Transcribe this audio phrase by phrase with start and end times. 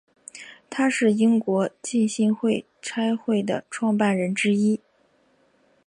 [0.67, 4.79] 他是英国浸信会差会的创办人之一。